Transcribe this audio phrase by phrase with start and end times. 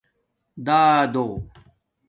[0.65, 1.25] دادݸ